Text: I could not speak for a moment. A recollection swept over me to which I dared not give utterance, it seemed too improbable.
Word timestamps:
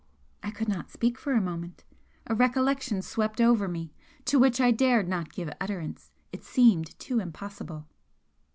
I 0.41 0.49
could 0.49 0.67
not 0.67 0.89
speak 0.89 1.19
for 1.19 1.33
a 1.33 1.39
moment. 1.41 1.83
A 2.25 2.33
recollection 2.33 3.03
swept 3.03 3.39
over 3.39 3.67
me 3.67 3.93
to 4.25 4.39
which 4.39 4.59
I 4.59 4.71
dared 4.71 5.07
not 5.07 5.31
give 5.31 5.53
utterance, 5.61 6.09
it 6.31 6.43
seemed 6.43 6.97
too 6.97 7.19
improbable. 7.19 7.87